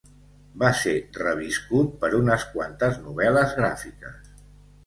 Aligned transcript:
Va 0.63 0.69
ser 0.77 0.93
reviscut 1.17 1.93
per 2.05 2.11
unes 2.21 2.47
quantes 2.55 2.99
novel·les 3.05 3.55
gràfiques. 3.63 4.35